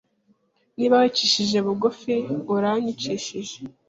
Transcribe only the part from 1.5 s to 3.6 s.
bugufi uranyicishije